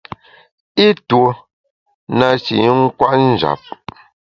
I 0.85 0.87
tuo 1.07 1.29
na 2.17 2.27
shi 2.43 2.55
i 2.69 2.69
nkwet 2.79 3.19
njap. 3.31 3.61